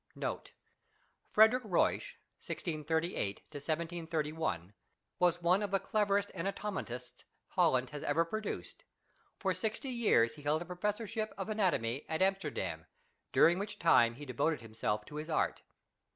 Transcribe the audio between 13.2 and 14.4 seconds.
during which time he